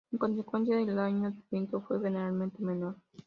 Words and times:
En 0.11 0.17
consecuencia, 0.17 0.79
el 0.79 0.95
daño 0.95 1.29
del 1.29 1.43
viento 1.51 1.79
fue 1.87 1.99
generalmente 2.01 2.57
menor. 2.63 2.95